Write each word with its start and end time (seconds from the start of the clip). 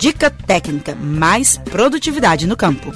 Dica 0.00 0.30
Técnica 0.30 0.94
Mais 0.94 1.58
Produtividade 1.58 2.46
no 2.46 2.56
Campo. 2.56 2.90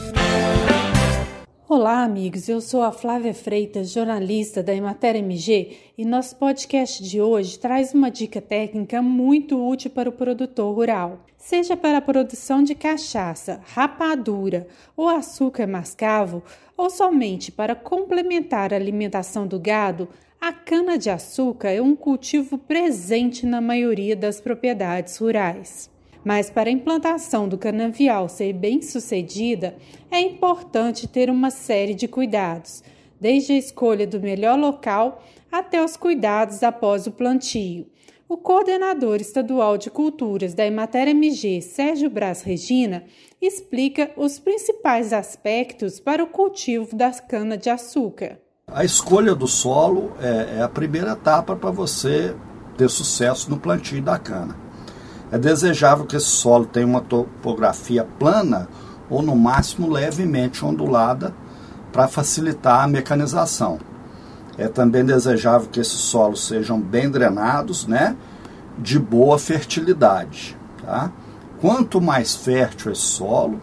Olá, 1.69 2.03
amigos. 2.03 2.49
Eu 2.49 2.63
sou 2.63 2.81
a 2.81 2.91
Flávia 2.93 3.35
Freitas, 3.35 3.93
jornalista 3.93 4.63
da 4.63 4.75
Emater 4.75 5.17
MG, 5.17 5.77
e 5.99 6.05
nosso 6.07 6.35
podcast 6.37 7.03
de 7.03 7.21
hoje 7.21 7.59
traz 7.59 7.93
uma 7.93 8.11
dica 8.11 8.41
técnica 8.41 9.03
muito 9.03 9.63
útil 9.63 9.91
para 9.91 10.09
o 10.09 10.13
produtor 10.13 10.75
rural. 10.75 11.27
Seja 11.37 11.77
para 11.77 11.99
a 11.99 12.01
produção 12.01 12.63
de 12.63 12.75
cachaça, 12.75 13.61
rapadura 13.75 14.67
ou 14.97 15.07
açúcar 15.07 15.67
mascavo, 15.67 16.43
ou 16.75 16.89
somente 16.89 17.53
para 17.53 17.75
complementar 17.75 18.73
a 18.73 18.77
alimentação 18.77 19.47
do 19.47 19.61
gado, 19.61 20.09
a 20.41 20.55
cana-de-açúcar 20.55 21.69
é 21.69 21.83
um 21.83 21.95
cultivo 21.95 22.57
presente 22.57 23.45
na 23.45 23.61
maioria 23.61 24.17
das 24.17 24.41
propriedades 24.41 25.19
rurais. 25.19 25.93
Mas 26.25 26.49
para 26.49 26.71
a 26.71 26.73
implantação 26.73 27.47
do 27.49 27.59
canavial 27.59 28.29
ser 28.29 28.53
bem 28.55 28.81
sucedida, 28.81 29.77
é 30.11 30.21
importante 30.21 31.07
ter 31.07 31.29
uma 31.29 31.51
série 31.51 31.95
de 31.95 32.09
cuidados, 32.09 32.83
desde 33.21 33.53
a 33.53 33.59
escolha 33.59 34.07
do 34.07 34.19
melhor 34.19 34.59
local 34.59 35.23
até 35.53 35.85
os 35.85 35.97
cuidados 35.97 36.63
após 36.63 37.07
o 37.07 37.13
plantio. 37.13 37.87
O 38.27 38.39
coordenador 38.39 39.21
estadual 39.21 39.77
de 39.77 39.91
culturas 39.91 40.55
da 40.55 40.67
Emater 40.67 41.09
MG, 41.09 41.61
Sérgio 41.61 42.09
Braz 42.09 42.41
Regina, 42.41 43.05
explica 43.41 44.11
os 44.17 44.39
principais 44.39 45.13
aspectos 45.13 46.01
para 46.01 46.25
o 46.25 46.27
cultivo 46.27 46.97
da 46.97 47.11
cana-de-açúcar. 47.13 48.39
A 48.67 48.83
escolha 48.83 49.35
do 49.35 49.47
solo 49.47 50.13
é, 50.19 50.59
é 50.59 50.63
a 50.63 50.69
primeira 50.69 51.13
etapa 51.13 51.55
para 51.55 51.71
você 51.71 52.35
ter 52.79 52.89
sucesso 52.89 53.51
no 53.51 53.61
plantio 53.61 54.03
da 54.03 54.19
cana. 54.19 54.64
É 55.35 55.39
desejável 55.39 56.07
que 56.07 56.15
esse 56.15 56.29
solo 56.29 56.65
tenha 56.65 56.87
uma 56.87 57.01
topografia 57.01 58.07
plana 58.21 58.69
ou 59.11 59.21
no 59.21 59.35
máximo 59.35 59.91
levemente 59.91 60.65
ondulada 60.65 61.35
para 61.93 62.07
facilitar 62.07 62.85
a 62.85 62.87
mecanização. 62.87 63.81
É 64.57 64.69
também 64.69 65.05
desejável 65.05 65.69
que 65.69 65.81
esses 65.81 65.99
solos 65.99 66.47
sejam 66.47 66.81
bem 66.81 67.11
drenados, 67.11 67.85
né, 67.85 68.17
de 68.79 68.97
boa 68.97 69.37
fertilidade, 69.37 70.57
tá? 70.81 71.11
Quanto 71.61 72.01
mais 72.01 72.37
fértil 72.37 72.93
esse 72.93 73.03
solo, 73.03 73.61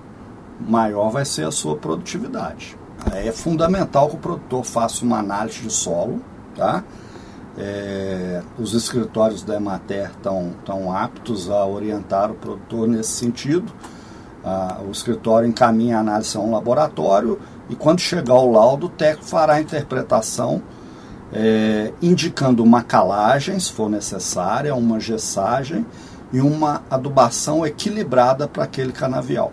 maior 0.59 1.09
vai 1.09 1.24
ser 1.24 1.48
a 1.48 1.52
sua 1.52 1.78
produtividade. 1.78 2.78
É 3.14 3.31
fundamental 3.31 4.09
que 4.09 4.18
o 4.18 4.20
produtor 4.20 4.66
faça 4.66 5.06
uma 5.06 5.20
análise 5.20 5.62
de 5.62 5.72
solo, 5.72 6.22
tá? 6.53 6.84
É, 7.58 8.42
os 8.58 8.74
escritórios 8.74 9.44
da 9.44 9.56
Emater 9.56 10.12
estão 10.12 10.54
tão 10.66 10.96
aptos 10.96 11.50
a 11.50 11.66
orientar 11.66 12.32
o 12.32 12.36
produtor 12.36 12.88
nesse 12.88 13.12
sentido. 13.12 13.72
Ah, 14.44 14.80
o 14.88 14.92
escritório 14.92 15.48
encaminha 15.48 15.98
a 15.98 16.00
análise 16.00 16.36
a 16.36 16.40
um 16.40 16.52
laboratório 16.52 17.40
e 17.70 17.76
quando 17.76 18.00
chegar 18.00 18.36
o 18.36 18.52
laudo, 18.52 18.88
o 18.88 18.90
técnico 18.90 19.26
fará 19.26 19.54
a 19.54 19.62
interpretação 19.62 20.62
é, 21.34 21.94
indicando 22.02 22.64
uma 22.64 22.84
calagem, 22.84 23.58
se 23.60 23.72
for 23.72 23.90
necessária, 23.90 24.76
uma 24.76 25.00
gessagem 25.00 25.86
e 26.34 26.42
uma 26.42 26.84
adubação 26.90 27.66
equilibrada 27.66 28.48
para 28.48 28.64
aquele 28.64 28.92
canavial. 28.92 29.52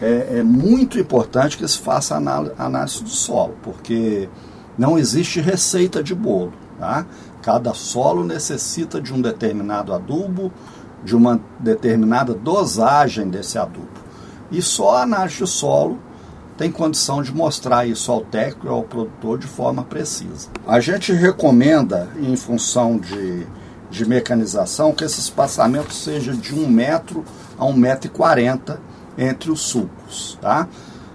É, 0.00 0.38
é, 0.38 0.42
muito 0.42 0.98
importante 0.98 1.56
que 1.56 1.66
se 1.66 1.78
faça 1.78 2.16
análise 2.16 3.02
do 3.02 3.08
solo, 3.08 3.54
porque 3.62 4.28
não 4.78 4.98
existe 4.98 5.40
receita 5.40 6.02
de 6.02 6.14
bolo. 6.14 6.52
Tá? 6.78 7.06
Cada 7.42 7.74
solo 7.74 8.24
necessita 8.24 9.00
de 9.00 9.12
um 9.12 9.20
determinado 9.20 9.92
adubo, 9.92 10.52
de 11.04 11.14
uma 11.14 11.40
determinada 11.60 12.34
dosagem 12.34 13.28
desse 13.28 13.58
adubo. 13.58 13.88
E 14.50 14.62
só 14.62 14.96
a 14.96 15.02
análise 15.02 15.38
de 15.38 15.46
solo 15.46 15.98
tem 16.56 16.70
condição 16.70 17.22
de 17.22 17.34
mostrar 17.34 17.86
isso 17.86 18.10
ao 18.10 18.20
técnico 18.20 18.66
e 18.66 18.70
ao 18.70 18.82
produtor 18.82 19.38
de 19.38 19.46
forma 19.46 19.82
precisa. 19.82 20.48
A 20.66 20.80
gente 20.80 21.12
recomenda, 21.12 22.08
em 22.16 22.36
função 22.36 22.96
de, 22.96 23.46
de 23.90 24.06
mecanização, 24.06 24.92
que 24.92 25.04
esse 25.04 25.20
espaçamento 25.20 25.92
seja 25.92 26.32
de 26.32 26.54
1 26.54 26.68
metro 26.68 27.24
a 27.58 27.64
1,40 27.64 27.76
metro 27.76 28.10
40 28.10 28.80
entre 29.18 29.50
os 29.50 29.60
sulcos. 29.60 30.38
Tá? 30.40 30.68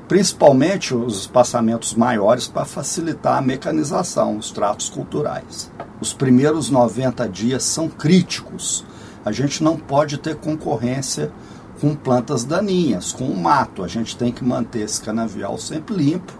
Principalmente 0.09 0.95
os 0.95 1.19
espaçamentos 1.19 1.93
maiores 1.93 2.47
para 2.47 2.65
facilitar 2.65 3.37
a 3.37 3.41
mecanização, 3.41 4.37
os 4.37 4.49
tratos 4.49 4.89
culturais. 4.89 5.71
Os 6.01 6.13
primeiros 6.13 6.71
90 6.71 7.29
dias 7.29 7.61
são 7.61 7.87
críticos. 7.87 8.83
A 9.23 9.31
gente 9.31 9.63
não 9.63 9.77
pode 9.77 10.17
ter 10.17 10.35
concorrência 10.35 11.31
com 11.79 11.95
plantas 11.95 12.43
daninhas, 12.43 13.13
com 13.13 13.25
o 13.25 13.37
mato. 13.37 13.83
A 13.83 13.87
gente 13.87 14.17
tem 14.17 14.31
que 14.31 14.43
manter 14.43 14.79
esse 14.79 14.99
canavial 14.99 15.59
sempre 15.59 15.95
limpo, 15.95 16.33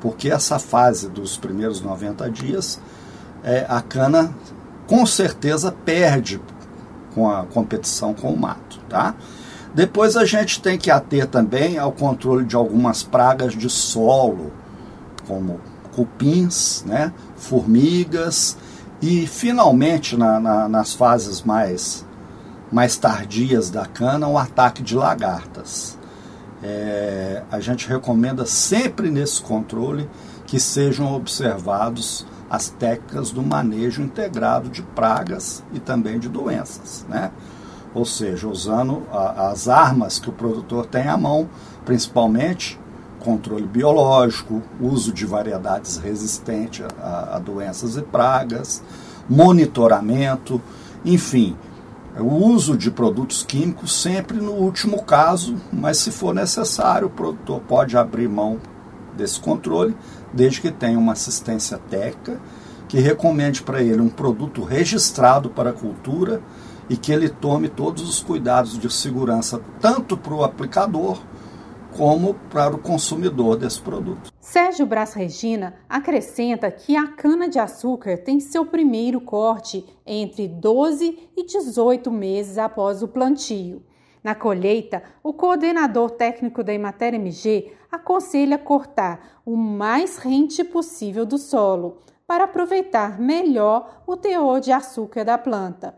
porque 0.00 0.30
essa 0.30 0.60
fase 0.60 1.08
dos 1.08 1.36
primeiros 1.36 1.80
90 1.80 2.30
dias, 2.30 2.80
é, 3.42 3.66
a 3.68 3.82
cana 3.82 4.32
com 4.86 5.04
certeza 5.04 5.72
perde 5.72 6.40
com 7.16 7.28
a 7.28 7.44
competição 7.46 8.14
com 8.14 8.32
o 8.32 8.38
mato, 8.38 8.78
tá? 8.88 9.16
Depois 9.78 10.16
a 10.16 10.24
gente 10.24 10.60
tem 10.60 10.76
que 10.76 10.90
ater 10.90 11.24
também 11.28 11.78
ao 11.78 11.92
controle 11.92 12.44
de 12.44 12.56
algumas 12.56 13.04
pragas 13.04 13.52
de 13.52 13.70
solo, 13.70 14.52
como 15.24 15.60
cupins, 15.94 16.82
né, 16.84 17.12
formigas 17.36 18.58
e 19.00 19.24
finalmente 19.24 20.16
na, 20.16 20.40
na, 20.40 20.68
nas 20.68 20.94
fases 20.94 21.42
mais, 21.42 22.04
mais 22.72 22.96
tardias 22.96 23.70
da 23.70 23.86
cana 23.86 24.26
o 24.26 24.36
ataque 24.36 24.82
de 24.82 24.96
lagartas. 24.96 25.96
É, 26.60 27.44
a 27.48 27.60
gente 27.60 27.88
recomenda 27.88 28.44
sempre 28.46 29.12
nesse 29.12 29.40
controle 29.40 30.10
que 30.44 30.58
sejam 30.58 31.14
observados 31.14 32.26
as 32.50 32.68
técnicas 32.68 33.30
do 33.30 33.44
manejo 33.44 34.02
integrado 34.02 34.70
de 34.70 34.82
pragas 34.82 35.62
e 35.72 35.78
também 35.78 36.18
de 36.18 36.28
doenças, 36.28 37.06
né? 37.08 37.30
Ou 37.94 38.04
seja, 38.04 38.48
usando 38.48 39.02
a, 39.10 39.50
as 39.50 39.68
armas 39.68 40.18
que 40.18 40.28
o 40.28 40.32
produtor 40.32 40.86
tem 40.86 41.08
à 41.08 41.16
mão, 41.16 41.48
principalmente 41.84 42.78
controle 43.18 43.66
biológico, 43.66 44.62
uso 44.80 45.12
de 45.12 45.26
variedades 45.26 45.96
resistentes 45.96 46.86
a, 47.00 47.36
a 47.36 47.38
doenças 47.38 47.96
e 47.96 48.02
pragas, 48.02 48.82
monitoramento, 49.28 50.60
enfim, 51.04 51.56
o 52.18 52.34
uso 52.34 52.76
de 52.76 52.90
produtos 52.90 53.42
químicos 53.42 54.00
sempre 54.00 54.38
no 54.38 54.52
último 54.52 55.02
caso, 55.02 55.56
mas 55.72 55.98
se 55.98 56.10
for 56.10 56.34
necessário, 56.34 57.06
o 57.06 57.10
produtor 57.10 57.60
pode 57.60 57.96
abrir 57.96 58.28
mão 58.28 58.58
desse 59.16 59.38
controle, 59.40 59.96
desde 60.32 60.60
que 60.60 60.70
tenha 60.70 60.98
uma 60.98 61.12
assistência 61.12 61.78
técnica 61.90 62.40
que 62.88 62.98
recomende 62.98 63.62
para 63.62 63.82
ele 63.82 64.00
um 64.00 64.08
produto 64.08 64.64
registrado 64.64 65.50
para 65.50 65.70
a 65.70 65.74
cultura 65.74 66.40
e 66.88 66.96
que 66.96 67.12
ele 67.12 67.28
tome 67.28 67.68
todos 67.68 68.08
os 68.08 68.22
cuidados 68.22 68.78
de 68.78 68.90
segurança, 68.90 69.62
tanto 69.80 70.16
para 70.16 70.34
o 70.34 70.42
aplicador 70.42 71.18
como 71.96 72.34
para 72.50 72.74
o 72.74 72.78
consumidor 72.78 73.56
desse 73.56 73.80
produto. 73.80 74.30
Sérgio 74.40 74.86
Braz 74.86 75.14
Regina 75.14 75.74
acrescenta 75.88 76.70
que 76.70 76.96
a 76.96 77.08
cana-de-açúcar 77.08 78.18
tem 78.18 78.40
seu 78.40 78.64
primeiro 78.64 79.20
corte 79.20 79.84
entre 80.06 80.48
12 80.48 81.30
e 81.36 81.44
18 81.44 82.10
meses 82.10 82.56
após 82.56 83.02
o 83.02 83.08
plantio. 83.08 83.82
Na 84.22 84.34
colheita, 84.34 85.02
o 85.22 85.32
coordenador 85.32 86.10
técnico 86.10 86.62
da 86.62 86.72
Emater 86.72 87.14
MG 87.14 87.72
aconselha 87.90 88.58
cortar 88.58 89.40
o 89.44 89.56
mais 89.56 90.18
rente 90.18 90.62
possível 90.64 91.24
do 91.24 91.38
solo 91.38 91.98
para 92.26 92.44
aproveitar 92.44 93.18
melhor 93.18 94.02
o 94.06 94.16
teor 94.16 94.60
de 94.60 94.70
açúcar 94.70 95.24
da 95.24 95.38
planta 95.38 95.94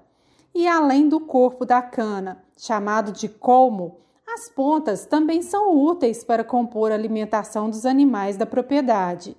e 0.55 0.67
além 0.67 1.09
do 1.09 1.21
corpo 1.21 1.65
da 1.65 1.81
cana, 1.81 2.43
chamado 2.57 3.13
de 3.13 3.29
colmo, 3.29 3.99
as 4.27 4.49
pontas 4.49 5.07
também 5.07 5.43
são 5.43 5.77
úteis 5.77 6.23
para 6.23 6.45
compor 6.45 6.93
a 6.93 6.95
alimentação 6.95 7.69
dos 7.69 7.85
animais 7.85 8.37
da 8.37 8.47
propriedade. 8.47 9.37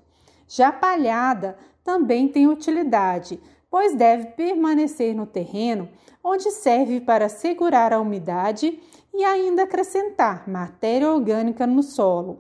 Já 0.48 0.68
a 0.68 0.74
palhada 0.74 1.58
também 1.84 2.28
tem 2.28 2.48
utilidade, 2.48 3.40
pois 3.70 3.96
deve 3.96 4.28
permanecer 4.32 5.16
no 5.16 5.26
terreno, 5.26 5.88
onde 6.24 6.52
serve 6.52 7.00
para 7.00 7.30
segurar 7.30 7.94
a 7.94 8.00
umidade 8.00 8.80
e 9.14 9.24
ainda 9.24 9.64
acrescentar 9.64 10.48
matéria 10.48 11.12
orgânica 11.12 11.66
no 11.66 11.82
solo. 11.82 12.40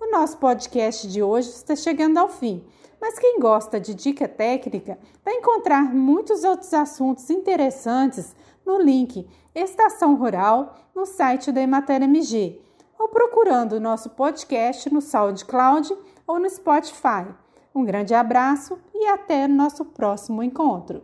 O 0.00 0.10
nosso 0.10 0.38
podcast 0.38 1.08
de 1.08 1.22
hoje 1.22 1.48
está 1.50 1.74
chegando 1.74 2.18
ao 2.18 2.28
fim. 2.28 2.64
Mas 3.00 3.18
quem 3.18 3.38
gosta 3.38 3.80
de 3.80 3.94
dica 3.94 4.26
técnica 4.26 4.98
vai 5.24 5.34
encontrar 5.34 5.94
muitos 5.94 6.44
outros 6.44 6.72
assuntos 6.74 7.30
interessantes 7.30 8.34
no 8.66 8.80
link 8.80 9.26
Estação 9.54 10.16
Rural 10.16 10.74
no 10.94 11.06
site 11.06 11.50
da 11.52 11.60
Emater 11.60 12.02
MG 12.02 12.60
ou 12.98 13.08
procurando 13.08 13.74
o 13.74 13.80
nosso 13.80 14.10
podcast 14.10 14.92
no 14.92 15.00
SoundCloud 15.00 15.96
ou 16.26 16.38
no 16.38 16.50
Spotify. 16.50 17.26
Um 17.74 17.84
grande 17.84 18.12
abraço 18.12 18.78
e 18.94 19.06
até 19.06 19.46
nosso 19.46 19.84
próximo 19.84 20.42
encontro. 20.42 21.02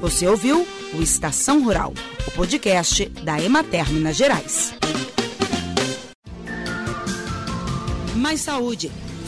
Você 0.00 0.28
ouviu 0.28 0.64
o 0.96 1.02
Estação 1.02 1.64
Rural, 1.64 1.92
o 2.26 2.30
podcast 2.36 3.08
da 3.24 3.40
Emater 3.40 3.90
Minas 3.92 4.16
Gerais. 4.16 4.74
Mais 8.14 8.40
saúde. 8.40 9.07